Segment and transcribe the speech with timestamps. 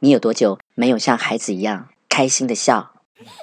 [0.00, 2.92] 你有多久没有像孩子一样开心的笑？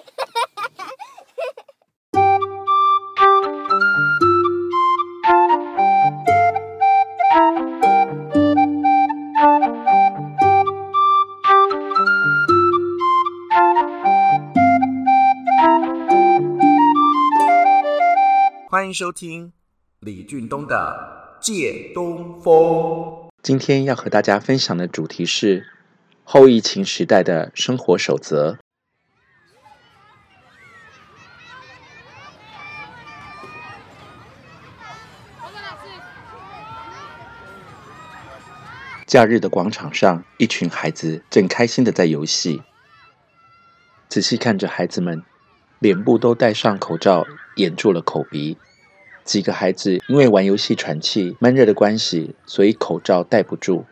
[18.70, 19.52] 欢迎收听
[20.00, 22.54] 李俊东的《借东风》。
[23.44, 25.75] 今天要和大家分享的主题是。
[26.28, 28.58] 后疫情时代的生活守则。
[39.06, 42.64] 假日的广场上，一群孩子正开心的在游戏。
[44.10, 45.22] 仔细看着孩子们，
[45.78, 48.58] 脸部都戴上口罩，掩住了口鼻。
[49.24, 53.86] 几个孩子因为玩游戏喘气、闷热的关系，所以口罩戴不住。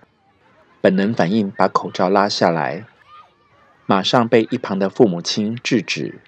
[0.83, 2.85] 本能反应，把口罩拉下来，
[3.85, 6.19] 马上被一旁的父母亲制止。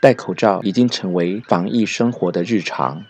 [0.00, 3.04] 戴口罩已经成为防疫生活的日常，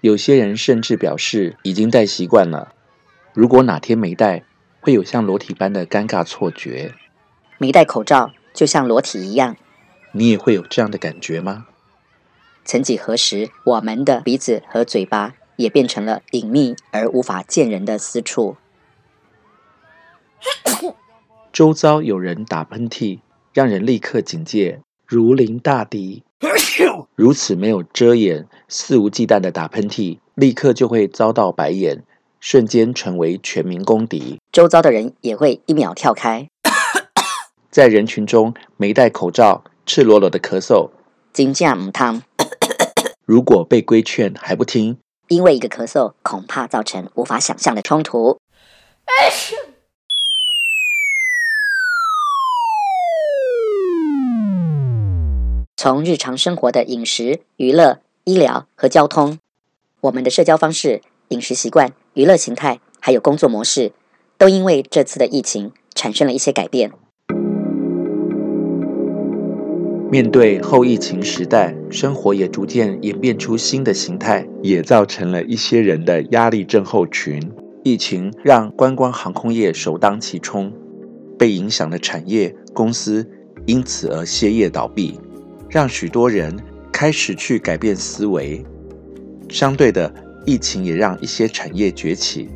[0.00, 2.74] 有些人甚至表示已经戴习惯了。
[3.32, 4.42] 如果哪天没戴，
[4.80, 6.92] 会有像裸体般的尴尬错觉。
[7.58, 9.54] 没戴口罩就像裸体一样，
[10.10, 11.68] 你也会有这样的感觉吗？
[12.64, 18.56] 曾几何时，我们的鼻子和嘴巴也变成了隐秘而无法见人的私处。
[21.58, 23.18] 周遭有人打喷嚏，
[23.52, 26.22] 让人立刻警戒，如临大敌。
[27.16, 32.04] 如此没有遮掩、肆无忌惮的打喷嚏，立刻就会遭到白眼，
[32.38, 34.38] 瞬间成为全民公敌。
[34.52, 36.48] 周遭的人也会一秒跳开。
[37.72, 40.90] 在人群中没戴口罩、赤裸裸的咳嗽，
[41.32, 42.22] 金价母汤。
[43.26, 48.38] 如果被规劝还不听，因为一个咳嗽，恐怕造成无法想象的冲突。
[55.80, 59.38] 从日常生活的饮食、娱乐、医疗和交通，
[60.00, 63.92] 我们的社交方式、饮食习惯、娱乐形态，还有工作模式，
[64.36, 66.90] 都因为这次的疫情产生了一些改变。
[70.10, 77.40] 面对后疫情时代，生活也逐渐演变出新的形态，也造成了一些人的压力症候群。
[77.84, 80.72] 疫情让观光航空业首当其冲，
[81.38, 83.30] 被影响的产业公司
[83.66, 85.20] 因此而歇业倒闭。
[85.68, 86.56] 让许多人
[86.92, 88.64] 开始去改变思维。
[89.48, 90.12] 相对的，
[90.44, 92.48] 疫情也让一些产业崛起，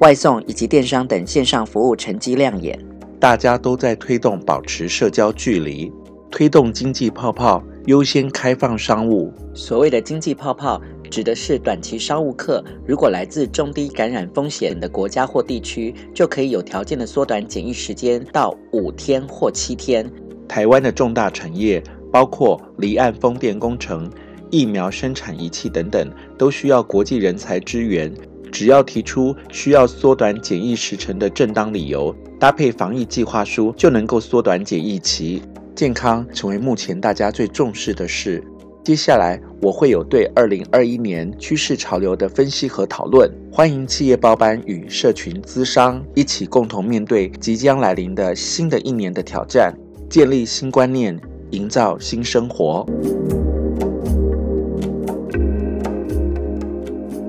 [0.00, 2.78] 外送以及电商等线上服务成绩亮眼。
[3.20, 5.92] 大家都在推动保持社交距离，
[6.30, 9.32] 推动经济泡泡，优先开放商务。
[9.54, 20.10] 所谓的经济泡泡，指的是短期商务客，如果来自中低感染风险的国家或地区，就可以有条件的缩短检疫时间到五天或七天。
[20.48, 21.82] 台湾的重大产业。
[22.12, 24.08] 包括离岸风电工程、
[24.50, 26.08] 疫苗生产仪器等等，
[26.38, 28.12] 都需要国际人才支援。
[28.52, 35.42] 只要提出需要缩短检疫时程的正当理由，搭配防疫计划书，就能够缩短检疫期。
[35.74, 38.44] 健康成为目前大家最重视的事。
[38.84, 43.30] 接下来我会有对二零二一年趋势潮流的分析和讨论。
[43.50, 49.74] 欢迎企业包班与社群咨商一起共同面对即将来临的新的一年的挑战，
[50.10, 51.18] 建立新观念。
[51.52, 52.84] 营造新生活。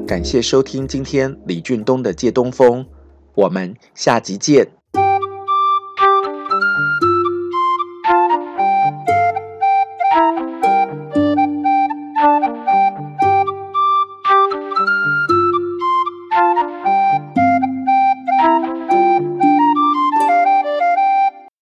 [0.06, 2.85] 感谢收听今天李俊东的借东风，
[3.35, 4.82] 我们下集见。